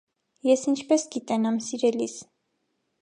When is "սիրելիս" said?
1.67-2.17